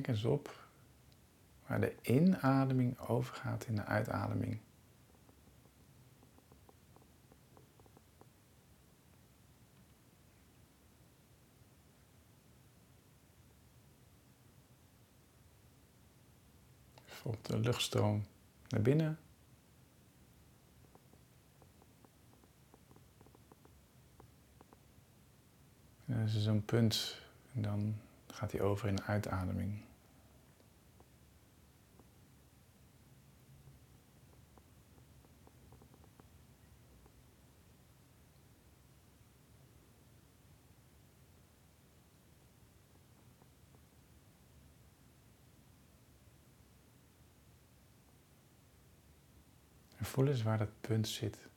Merk 0.00 0.12
eens 0.12 0.24
op 0.24 0.68
waar 1.66 1.80
de 1.80 1.94
inademing 2.02 2.98
overgaat 2.98 3.66
in 3.66 3.74
de 3.74 3.84
uitademing. 3.84 4.60
Volgt 17.04 17.46
de 17.46 17.58
luchtstroom 17.58 18.24
naar 18.68 18.82
binnen. 18.82 19.18
En 26.06 26.18
dat 26.18 26.28
is 26.28 26.42
zo'n 26.42 26.64
punt 26.64 27.20
en 27.54 27.62
dan 27.62 28.00
gaat 28.26 28.52
hij 28.52 28.60
over 28.60 28.88
in 28.88 28.96
de 28.96 29.02
uitademing. 29.02 29.88
En 50.10 50.16
voel 50.16 50.28
eens 50.28 50.42
waar 50.42 50.58
dat 50.58 50.80
punt 50.80 51.08
zit. 51.08 51.48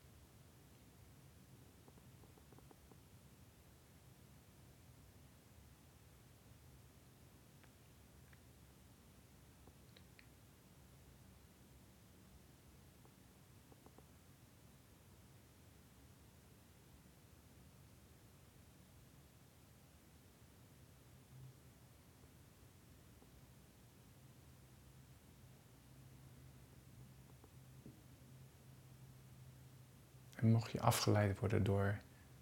En 30.43 30.43
mocht 30.54 30.72
je 30.72 30.82
afgeleid 30.82 31.40
worden 31.40 31.64
door 31.64 32.00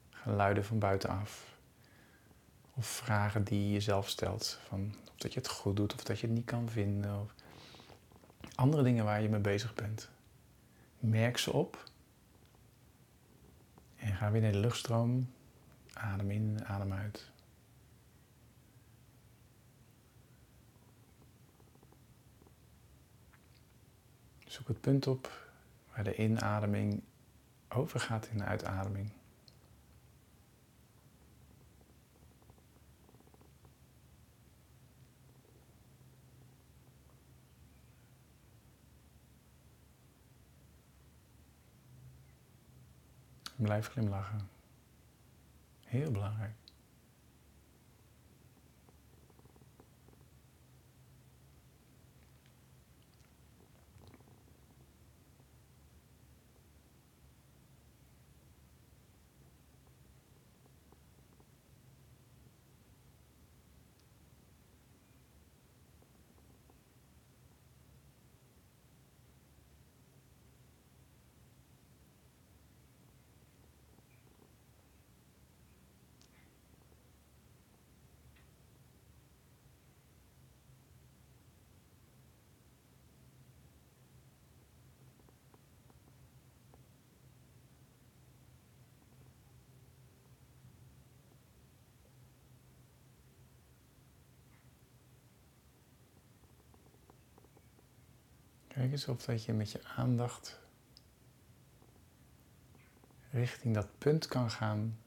geluiden 0.10 0.66
van 0.66 0.80
buitenaf. 0.80 1.58
Of 2.74 2.86
vragen 2.86 3.44
die 3.44 3.66
je 3.66 3.72
jezelf 3.72 4.10
stelt. 4.10 4.60
Van 4.68 4.96
of 5.12 5.18
dat 5.18 5.34
je 5.34 5.40
het 5.40 5.50
goed 5.50 5.76
doet 5.76 5.94
of 5.94 6.04
dat 6.04 6.20
je 6.20 6.28
het 6.28 6.36
niet 6.36 6.46
kan 6.46 6.70
vinden. 6.70 7.22
Of 7.22 7.34
andere 8.56 8.84
dingen 8.84 9.06
waar 9.06 9.22
je 9.22 9.30
mee 9.30 9.40
bezig 9.40 9.74
bent. 9.74 10.10
Merk 11.00 11.38
ze 11.38 11.54
op. 11.54 11.84
En 13.96 14.16
ga 14.16 14.32
weer 14.32 14.42
naar 14.42 14.52
de 14.52 14.58
luchtstroom. 14.58 15.34
Adem 15.94 16.32
in, 16.32 16.66
adem 16.66 16.94
uit. 16.94 17.32
Zoek 24.46 24.68
het 24.68 24.82
punt 24.82 25.08
op 25.08 25.50
waar 25.94 26.04
de 26.04 26.16
inademing 26.16 27.04
overgaat 27.74 28.28
in 28.28 28.38
de 28.38 28.44
uitademing. 28.44 29.12
Blijf 43.56 43.88
glimlachen. 43.88 44.50
Heel 45.86 46.12
belangrijk. 46.12 46.61
Kijk 98.82 98.94
eens 98.94 99.08
of 99.08 99.26
dat 99.26 99.44
je 99.44 99.54
met 99.54 99.72
je 99.72 99.84
aandacht 99.96 100.60
richting 103.30 103.74
dat 103.74 103.98
punt 103.98 104.28
kan 104.28 104.52
gaan 104.52 105.00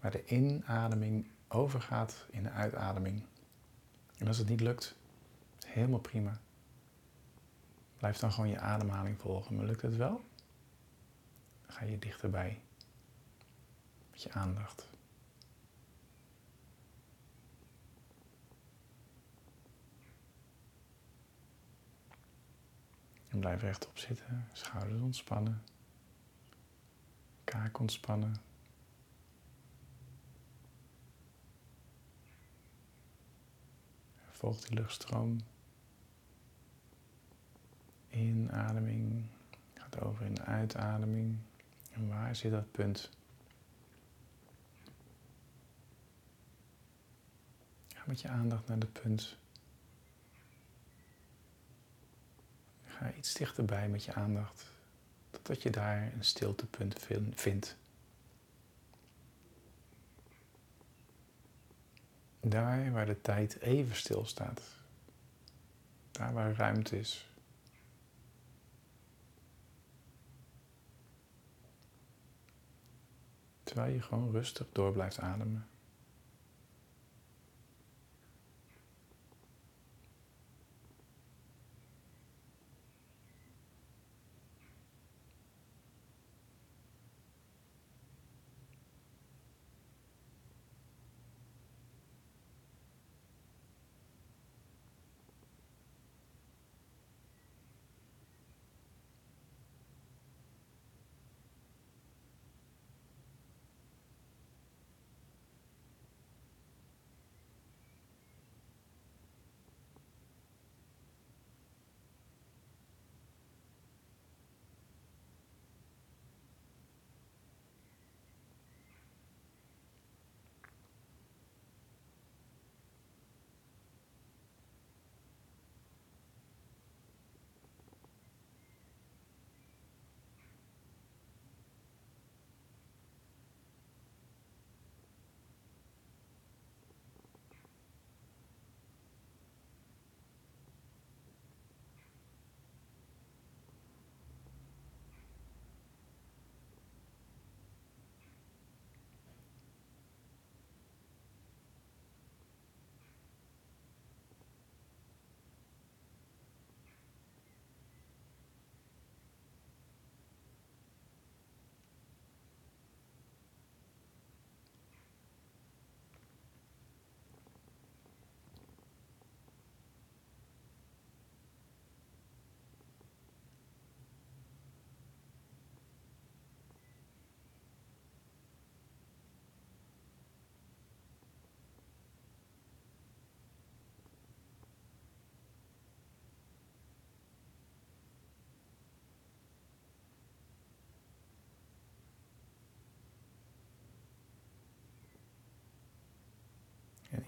waar 0.00 0.10
de 0.10 0.24
inademing 0.24 1.30
overgaat 1.48 2.26
in 2.30 2.42
de 2.42 2.50
uitademing. 2.50 3.24
En 4.18 4.26
als 4.26 4.38
het 4.38 4.48
niet 4.48 4.60
lukt, 4.60 4.96
helemaal 5.66 6.00
prima. 6.00 6.40
Blijf 7.96 8.18
dan 8.18 8.32
gewoon 8.32 8.50
je 8.50 8.58
ademhaling 8.58 9.20
volgen. 9.20 9.56
Maar 9.56 9.64
lukt 9.64 9.82
het 9.82 9.96
wel? 9.96 10.24
Dan 11.66 11.76
ga 11.76 11.84
je 11.84 11.98
dichterbij 11.98 12.60
met 14.10 14.22
je 14.22 14.32
aandacht. 14.32 14.89
En 23.30 23.40
blijf 23.40 23.60
rechtop 23.60 23.98
zitten, 23.98 24.48
schouders 24.52 25.00
ontspannen, 25.00 25.62
kaak 27.44 27.78
ontspannen. 27.78 28.36
Volg 34.30 34.60
die 34.60 34.74
luchtstroom. 34.74 35.40
Inademing 38.10 39.26
gaat 39.74 40.00
over 40.00 40.24
in 40.24 40.34
de 40.34 40.42
uitademing. 40.42 41.38
En 41.90 42.08
waar 42.08 42.36
zit 42.36 42.50
dat 42.50 42.70
punt? 42.70 43.10
Ga 47.94 48.02
met 48.06 48.20
je 48.20 48.28
aandacht 48.28 48.66
naar 48.66 48.78
het 48.78 48.92
punt 48.92 49.39
Ga 53.00 53.12
iets 53.12 53.34
dichterbij 53.34 53.88
met 53.88 54.04
je 54.04 54.14
aandacht, 54.14 54.66
totdat 55.30 55.62
je 55.62 55.70
daar 55.70 56.12
een 56.12 56.24
stiltepunt 56.24 57.06
vindt. 57.34 57.76
Daar 62.40 62.92
waar 62.92 63.06
de 63.06 63.20
tijd 63.20 63.60
even 63.60 63.96
stilstaat. 63.96 64.62
Daar 66.10 66.32
waar 66.32 66.54
ruimte 66.54 66.98
is. 66.98 67.28
Terwijl 73.62 73.92
je 73.92 74.02
gewoon 74.02 74.30
rustig 74.30 74.66
door 74.72 74.92
blijft 74.92 75.18
ademen. 75.18 75.69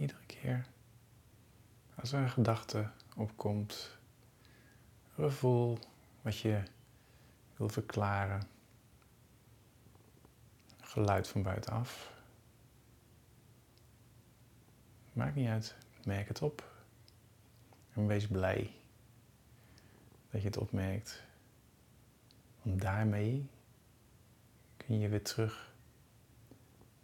Iedere 0.02 0.26
keer 0.26 0.66
als 1.94 2.12
er 2.12 2.20
een 2.20 2.30
gedachte 2.30 2.90
opkomt, 3.16 3.98
een 5.16 5.24
gevoel 5.24 5.78
wat 6.22 6.38
je 6.38 6.62
wil 7.56 7.68
verklaren, 7.68 8.42
geluid 10.80 11.28
van 11.28 11.42
buitenaf, 11.42 12.12
maakt 15.12 15.34
niet 15.34 15.48
uit, 15.48 15.76
merk 16.04 16.28
het 16.28 16.42
op 16.42 16.84
en 17.92 18.06
wees 18.06 18.26
blij 18.26 18.74
dat 20.30 20.40
je 20.40 20.46
het 20.46 20.56
opmerkt. 20.58 21.22
Want 22.62 22.80
daarmee 22.80 23.50
kun 24.76 24.98
je 24.98 25.08
weer 25.08 25.22
terug 25.24 25.74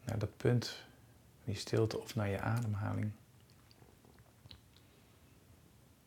naar 0.05 0.19
dat 0.19 0.37
punt 0.37 0.88
die 1.49 1.57
stilte 1.57 1.99
of 1.99 2.15
naar 2.15 2.29
je 2.29 2.41
ademhaling. 2.41 3.11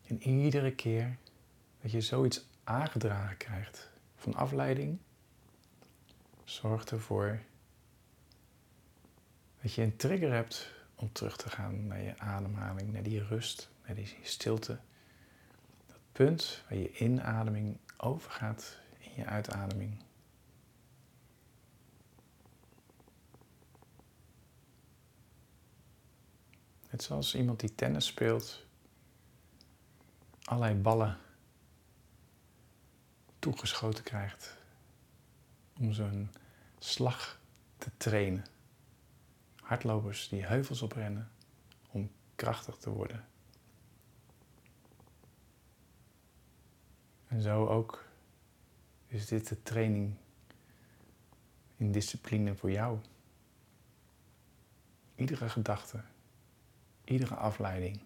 En 0.06 0.22
iedere 0.22 0.74
keer 0.74 1.16
dat 1.80 1.90
je 1.90 2.00
zoiets 2.00 2.46
aangedragen 2.64 3.36
krijgt 3.36 3.90
van 4.16 4.34
afleiding, 4.34 4.98
Zorg 6.44 6.84
ervoor 6.84 7.40
dat 9.60 9.74
je 9.74 9.82
een 9.82 9.96
trigger 9.96 10.32
hebt 10.32 10.72
om 10.94 11.12
terug 11.12 11.36
te 11.36 11.50
gaan 11.50 11.86
naar 11.86 12.02
je 12.02 12.18
ademhaling, 12.18 12.92
naar 12.92 13.02
die 13.02 13.24
rust, 13.24 13.70
naar 13.86 13.94
die 13.94 14.16
stilte. 14.22 14.78
Dat 15.86 15.98
punt 16.12 16.62
waar 16.68 16.78
je 16.78 16.96
inademing 16.96 17.78
overgaat 17.96 18.78
in 18.98 19.10
je 19.16 19.24
uitademing. 19.24 20.02
Het 26.92 27.02
zoals 27.02 27.34
iemand 27.34 27.60
die 27.60 27.74
tennis 27.74 28.06
speelt, 28.06 28.66
allerlei 30.44 30.74
ballen 30.74 31.18
toegeschoten 33.38 34.04
krijgt 34.04 34.56
om 35.78 35.92
zo'n 35.92 36.30
slag 36.78 37.40
te 37.76 37.90
trainen. 37.96 38.44
Hardlopers 39.56 40.28
die 40.28 40.44
heuvels 40.44 40.82
oprennen 40.82 41.30
om 41.90 42.10
krachtig 42.34 42.76
te 42.76 42.90
worden. 42.90 43.28
En 47.28 47.42
zo 47.42 47.66
ook 47.66 48.04
is 49.06 49.26
dit 49.26 49.48
de 49.48 49.62
training 49.62 50.14
in 51.76 51.92
discipline 51.92 52.54
voor 52.54 52.70
jou. 52.70 52.98
Iedere 55.14 55.48
gedachte, 55.48 56.02
iedere 57.12 57.34
afleiding. 57.34 58.00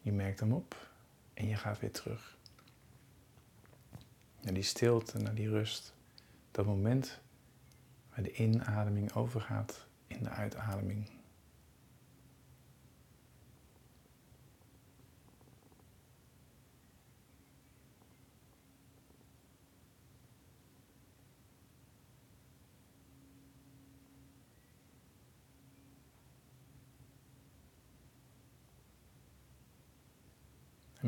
Je 0.00 0.12
merkt 0.12 0.40
hem 0.40 0.52
op 0.52 0.90
en 1.34 1.48
je 1.48 1.56
gaat 1.56 1.80
weer 1.80 1.92
terug. 1.92 2.38
Naar 4.40 4.54
die 4.54 4.62
stilte, 4.62 5.18
naar 5.18 5.34
die 5.34 5.48
rust. 5.48 5.94
Dat 6.50 6.66
moment 6.66 7.20
waar 8.08 8.22
de 8.22 8.32
inademing 8.32 9.12
overgaat 9.12 9.86
in 10.06 10.22
de 10.22 10.28
uitademing. 10.28 11.15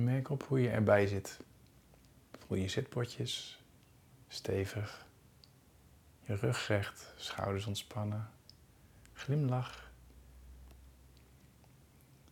Merk 0.05 0.31
op 0.31 0.43
hoe 0.43 0.61
je 0.61 0.69
erbij 0.69 1.07
zit. 1.07 1.41
Voel 2.39 2.59
je 2.59 2.69
zitpotjes 2.69 3.63
stevig, 4.29 5.07
je 6.21 6.35
rug 6.35 6.67
recht, 6.67 7.13
schouders 7.17 7.67
ontspannen, 7.67 8.31
glimlach, 9.13 9.91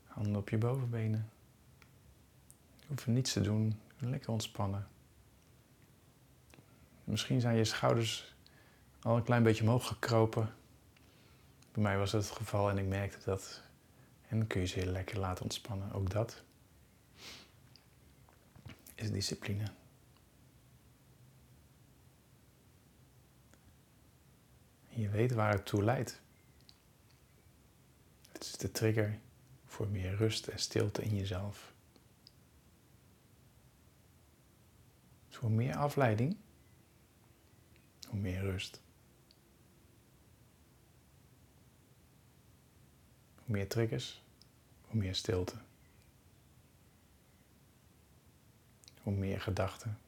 handen 0.05 0.37
op 0.37 0.49
je 0.49 0.59
bovenbenen. 0.59 1.31
Je 2.81 2.87
hoeft 2.87 3.07
niets 3.07 3.33
te 3.33 3.41
doen, 3.41 3.81
lekker 3.99 4.31
ontspannen. 4.31 4.87
Misschien 7.05 7.41
zijn 7.41 7.57
je 7.57 7.65
schouders 7.65 8.35
al 9.01 9.17
een 9.17 9.23
klein 9.23 9.43
beetje 9.43 9.63
omhoog 9.63 9.87
gekropen. 9.87 10.55
Bij 11.73 11.83
mij 11.83 11.99
was 11.99 12.11
dat 12.11 12.23
het 12.23 12.37
geval 12.37 12.71
en 12.71 12.79
ik 12.79 12.87
merkte 12.87 13.19
dat. 13.25 13.63
En 14.29 14.39
dan 14.39 14.47
kun 14.47 14.61
je 14.61 14.67
ze 14.67 14.79
heel 14.79 14.93
lekker 14.93 15.19
laten 15.19 15.43
ontspannen, 15.43 15.93
ook 15.93 16.11
dat 16.11 16.45
is 18.97 19.11
discipline. 19.11 19.65
je 24.97 25.09
weet 25.09 25.33
waar 25.33 25.53
het 25.53 25.67
toe 25.67 25.83
leidt. 25.83 26.21
Het 28.33 28.43
is 28.43 28.53
de 28.53 28.73
trigger 28.73 29.19
voor 29.67 29.89
meer 29.89 30.15
rust 30.15 30.47
en 30.47 30.59
stilte 30.59 31.03
in 31.03 31.17
jezelf. 31.17 31.75
Dus 35.29 35.37
hoe 35.37 35.51
meer 35.51 35.77
afleiding, 35.77 36.37
hoe 38.09 38.19
meer 38.19 38.41
rust. 38.41 38.81
Hoe 43.35 43.55
meer 43.55 43.69
triggers, 43.69 44.23
hoe 44.81 45.01
meer 45.01 45.15
stilte. 45.15 45.57
Hoe 49.07 49.15
meer 49.15 49.41
gedachten. 49.41 49.99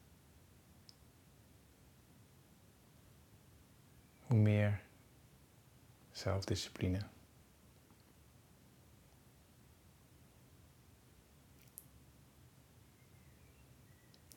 Hoe 4.19 4.37
meer 4.37 4.81
zelfdiscipline. 6.11 6.99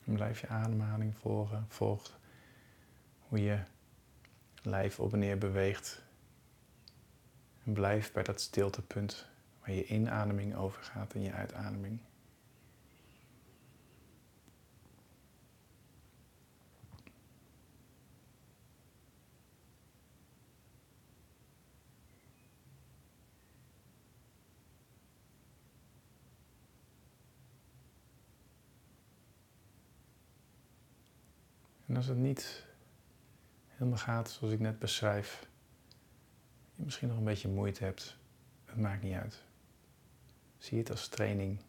En 0.05 0.13
blijf 0.13 0.41
je 0.41 0.47
ademhaling 0.47 1.17
volgen, 1.17 1.65
volg 1.67 2.19
hoe 3.19 3.41
je 3.41 3.63
lijf 4.61 4.99
op 4.99 5.13
en 5.13 5.19
neer 5.19 5.37
beweegt. 5.37 6.03
En 7.63 7.73
blijf 7.73 8.11
bij 8.11 8.23
dat 8.23 8.41
stiltepunt 8.41 9.27
waar 9.59 9.71
je 9.71 9.85
inademing 9.85 10.55
overgaat 10.55 11.13
en 11.13 11.21
je 11.21 11.31
uitademing. 11.31 11.99
En 31.93 31.99
als 31.99 32.07
het 32.07 32.17
niet 32.17 32.65
helemaal 33.67 33.97
gaat 33.97 34.29
zoals 34.29 34.53
ik 34.53 34.59
net 34.59 34.79
beschrijf, 34.79 35.47
je 36.75 36.83
misschien 36.83 37.07
nog 37.07 37.17
een 37.17 37.23
beetje 37.23 37.47
moeite 37.47 37.83
hebt, 37.83 38.17
het 38.65 38.77
maakt 38.77 39.03
niet 39.03 39.13
uit. 39.13 39.43
Zie 40.57 40.77
het 40.77 40.89
als 40.89 41.07
training 41.07 41.59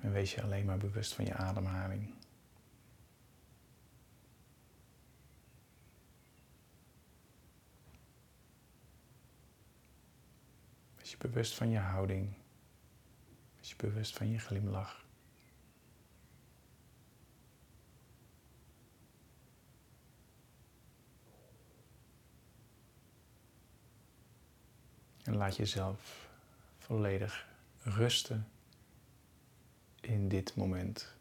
en 0.00 0.12
wees 0.12 0.34
je 0.34 0.42
alleen 0.42 0.64
maar 0.64 0.78
bewust 0.78 1.14
van 1.14 1.24
je 1.24 1.34
ademhaling. 1.34 2.14
Wees 10.96 11.10
je 11.10 11.16
bewust 11.18 11.54
van 11.54 11.70
je 11.70 11.78
houding. 11.78 12.34
Wees 13.56 13.68
je 13.68 13.76
bewust 13.76 14.16
van 14.16 14.30
je 14.30 14.38
glimlach. 14.38 15.01
En 25.32 25.38
laat 25.38 25.56
jezelf 25.56 26.28
volledig 26.78 27.46
rusten 27.82 28.48
in 30.00 30.28
dit 30.28 30.56
moment. 30.56 31.14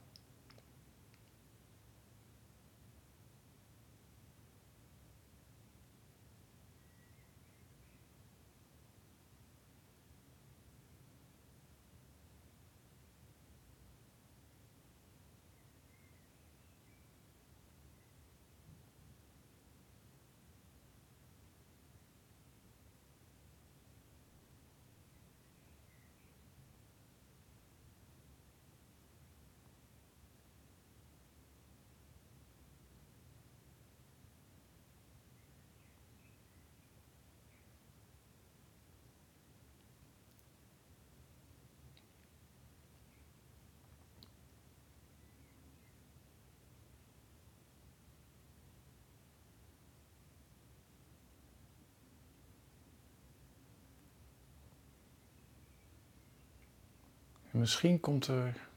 Misschien 57.62 58.00
komt 58.00 58.28
er 58.28 58.68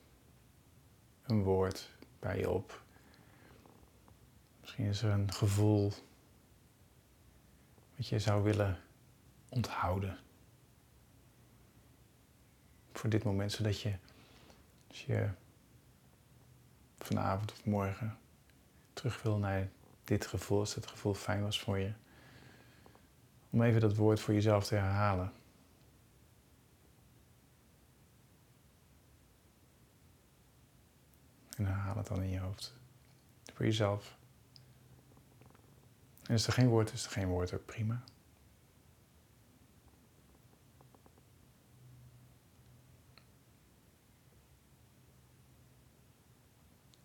een 1.22 1.42
woord 1.42 1.90
bij 2.18 2.38
je 2.38 2.50
op 2.50 2.82
Misschien 4.76 4.92
is 4.92 5.02
er 5.02 5.10
een 5.10 5.32
gevoel 5.32 5.92
wat 7.96 8.08
je 8.08 8.18
zou 8.18 8.42
willen 8.42 8.78
onthouden. 9.48 10.18
Voor 12.92 13.10
dit 13.10 13.24
moment, 13.24 13.52
zodat 13.52 13.80
je, 13.80 13.94
als 14.88 15.04
je 15.04 15.28
vanavond 16.98 17.52
of 17.52 17.64
morgen 17.64 18.18
terug 18.92 19.22
wil 19.22 19.38
naar 19.38 19.68
dit 20.04 20.26
gevoel, 20.26 20.58
als 20.58 20.74
het 20.74 20.86
gevoel 20.86 21.14
fijn 21.14 21.42
was 21.42 21.60
voor 21.60 21.78
je, 21.78 21.92
om 23.50 23.62
even 23.62 23.80
dat 23.80 23.96
woord 23.96 24.20
voor 24.20 24.34
jezelf 24.34 24.66
te 24.66 24.74
herhalen. 24.74 25.32
En 31.56 31.66
herhaal 31.66 31.96
het 31.96 32.06
dan 32.06 32.22
in 32.22 32.30
je 32.30 32.38
hoofd. 32.38 32.74
Voor 33.52 33.64
jezelf. 33.64 34.16
En 36.26 36.34
is 36.34 36.46
er 36.46 36.52
geen 36.52 36.68
woord, 36.68 36.92
is 36.92 37.04
er 37.04 37.10
geen 37.10 37.28
woord 37.28 37.54
ook 37.54 37.64
prima. 37.64 38.02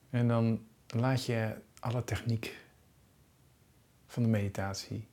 En 0.09 0.27
dan 0.27 0.67
laat 0.87 1.25
je 1.25 1.61
alle 1.79 2.03
techniek 2.03 2.65
van 4.07 4.23
de 4.23 4.29
meditatie 4.29 5.07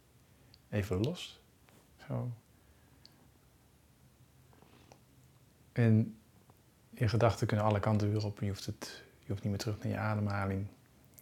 even 0.68 1.00
los. 1.00 1.40
Zo. 2.06 2.30
En 5.72 6.18
je 6.90 7.08
gedachten 7.08 7.46
kunnen 7.46 7.66
alle 7.66 7.80
kanten 7.80 8.12
weer 8.12 8.24
op. 8.24 8.40
Je 8.40 8.48
hoeft, 8.48 8.66
het, 8.66 9.04
je 9.26 9.32
hoeft 9.32 9.42
niet 9.42 9.52
meer 9.52 9.62
terug 9.62 9.78
naar 9.78 9.92
je 9.92 9.98
ademhaling. 9.98 10.66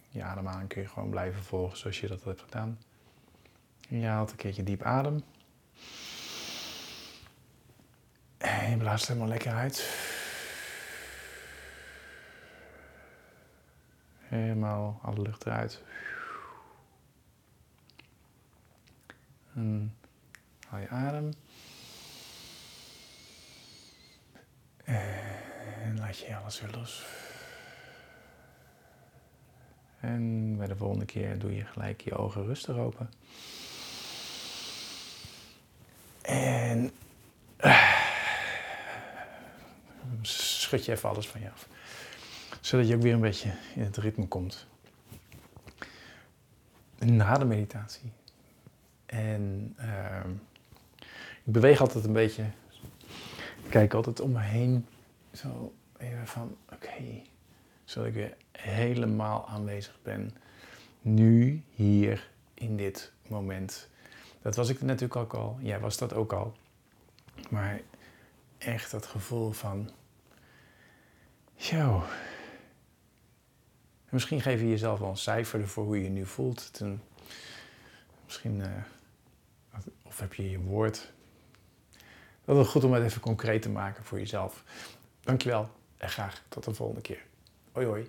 Je 0.09 0.23
ademhaling 0.23 0.69
kun 0.69 0.81
je 0.81 0.87
gewoon 0.87 1.09
blijven 1.09 1.43
volgen 1.43 1.77
zoals 1.77 1.99
je 1.99 2.07
dat 2.07 2.23
hebt 2.23 2.41
gedaan. 2.41 2.79
En 3.89 3.99
je 3.99 4.05
haalt 4.05 4.31
een 4.31 4.37
keertje 4.37 4.63
diep 4.63 4.81
adem. 4.81 5.23
En 8.37 8.69
je 8.69 8.77
blaast 8.77 9.07
helemaal 9.07 9.27
lekker 9.27 9.51
uit. 9.51 10.03
Helemaal 14.17 14.99
alle 15.01 15.21
lucht 15.21 15.45
eruit. 15.45 15.83
En 19.53 19.97
haal 20.67 20.79
je 20.79 20.89
adem. 20.89 21.33
En 24.83 25.97
laat 25.99 26.17
je 26.17 26.35
alles 26.35 26.61
weer 26.61 26.71
los. 26.71 27.05
En 30.05 30.55
bij 30.57 30.67
de 30.67 30.75
volgende 30.75 31.05
keer 31.05 31.39
doe 31.39 31.55
je 31.55 31.65
gelijk 31.65 32.01
je 32.01 32.15
ogen 32.15 32.45
rustig 32.45 32.77
open. 32.77 33.09
En 36.21 36.91
schud 40.21 40.85
je 40.85 40.91
even 40.91 41.09
alles 41.09 41.27
van 41.27 41.41
je 41.41 41.51
af. 41.51 41.67
Zodat 42.61 42.87
je 42.87 42.95
ook 42.95 43.01
weer 43.01 43.13
een 43.13 43.19
beetje 43.19 43.53
in 43.75 43.83
het 43.83 43.97
ritme 43.97 44.27
komt. 44.27 44.67
Na 46.97 47.37
de 47.37 47.45
meditatie. 47.45 48.11
En 49.05 49.75
uh, 49.79 50.19
ik 51.43 51.53
beweeg 51.53 51.81
altijd 51.81 52.05
een 52.05 52.13
beetje. 52.13 52.43
Ik 53.63 53.69
kijk 53.69 53.93
altijd 53.93 54.19
om 54.19 54.31
me 54.31 54.41
heen. 54.41 54.85
Zo 55.33 55.73
even 55.97 56.27
van, 56.27 56.57
oké. 56.73 57.21
Zodat 57.85 58.07
ik 58.07 58.13
weer 58.13 58.35
helemaal 58.51 59.47
aanwezig 59.47 59.99
ben. 60.01 60.37
Nu, 61.01 61.63
hier, 61.69 62.29
in 62.53 62.77
dit 62.77 63.11
moment. 63.27 63.89
Dat 64.41 64.55
was 64.55 64.69
ik 64.69 64.81
natuurlijk 64.81 65.15
ook 65.15 65.33
al. 65.33 65.57
Jij 65.61 65.79
was 65.79 65.97
dat 65.97 66.13
ook 66.13 66.33
al. 66.33 66.55
Maar 67.49 67.81
echt 68.57 68.91
dat 68.91 69.05
gevoel 69.05 69.51
van... 69.51 69.89
Yo. 71.55 72.03
Misschien 74.09 74.41
geef 74.41 74.59
je 74.59 74.69
jezelf 74.69 74.99
wel 74.99 75.09
een 75.09 75.17
cijfer 75.17 75.61
ervoor 75.61 75.83
hoe 75.85 75.97
je 75.97 76.03
je 76.03 76.09
nu 76.09 76.25
voelt. 76.25 76.81
Misschien... 78.25 78.59
Uh, 78.59 78.67
of 80.03 80.19
heb 80.19 80.33
je 80.33 80.49
je 80.49 80.59
woord. 80.59 81.13
Dat 82.45 82.57
is 82.57 82.67
goed 82.67 82.83
om 82.83 82.93
het 82.93 83.03
even 83.03 83.21
concreet 83.21 83.61
te 83.61 83.69
maken 83.69 84.03
voor 84.03 84.19
jezelf. 84.19 84.63
Dankjewel 85.21 85.69
en 85.97 86.09
graag 86.09 86.43
tot 86.49 86.63
de 86.63 86.73
volgende 86.73 87.01
keer. 87.01 87.25
Hoi 87.75 87.85
hoi. 87.85 88.05